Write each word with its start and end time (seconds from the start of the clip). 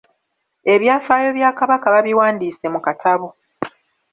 Ebyafaayo 0.73 1.29
bya 1.37 1.49
Kabaka 1.59 1.87
babiwandiise 1.95 2.65
mu 2.73 2.79
katabo. 2.85 3.27